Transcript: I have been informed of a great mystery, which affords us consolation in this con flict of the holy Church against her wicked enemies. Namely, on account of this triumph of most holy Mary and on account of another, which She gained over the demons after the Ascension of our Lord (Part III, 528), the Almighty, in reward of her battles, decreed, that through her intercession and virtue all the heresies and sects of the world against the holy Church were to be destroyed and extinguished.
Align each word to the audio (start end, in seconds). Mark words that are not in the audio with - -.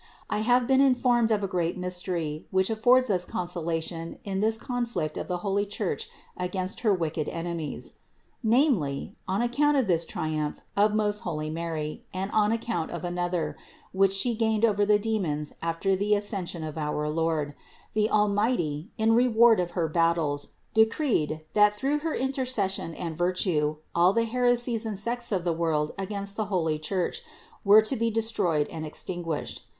I 0.31 0.39
have 0.39 0.65
been 0.65 0.81
informed 0.81 1.29
of 1.29 1.43
a 1.43 1.47
great 1.47 1.77
mystery, 1.77 2.47
which 2.49 2.71
affords 2.71 3.11
us 3.11 3.23
consolation 3.23 4.17
in 4.23 4.39
this 4.39 4.57
con 4.57 4.87
flict 4.87 5.15
of 5.15 5.27
the 5.27 5.37
holy 5.45 5.63
Church 5.63 6.09
against 6.35 6.79
her 6.79 6.91
wicked 6.91 7.29
enemies. 7.29 7.99
Namely, 8.41 9.15
on 9.27 9.43
account 9.43 9.77
of 9.77 9.85
this 9.85 10.03
triumph 10.03 10.59
of 10.75 10.95
most 10.95 11.19
holy 11.19 11.51
Mary 11.51 12.03
and 12.15 12.31
on 12.31 12.51
account 12.51 12.89
of 12.89 13.03
another, 13.05 13.55
which 13.91 14.11
She 14.11 14.33
gained 14.33 14.65
over 14.65 14.87
the 14.87 14.97
demons 14.97 15.53
after 15.61 15.95
the 15.95 16.15
Ascension 16.15 16.63
of 16.63 16.79
our 16.79 17.07
Lord 17.07 17.49
(Part 17.49 17.57
III, 17.95 18.07
528), 18.07 18.07
the 18.09 18.11
Almighty, 18.11 18.89
in 18.97 19.13
reward 19.13 19.59
of 19.59 19.71
her 19.77 19.87
battles, 19.87 20.53
decreed, 20.73 21.41
that 21.53 21.77
through 21.77 21.99
her 21.99 22.15
intercession 22.15 22.95
and 22.95 23.15
virtue 23.15 23.75
all 23.93 24.13
the 24.13 24.23
heresies 24.25 24.83
and 24.87 24.97
sects 24.97 25.31
of 25.31 25.43
the 25.43 25.53
world 25.53 25.93
against 25.99 26.37
the 26.37 26.45
holy 26.45 26.79
Church 26.79 27.21
were 27.63 27.83
to 27.83 27.95
be 27.95 28.09
destroyed 28.09 28.67
and 28.69 28.83
extinguished. 28.83 29.63